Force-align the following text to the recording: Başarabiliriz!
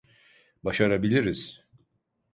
Başarabiliriz! 0.63 1.63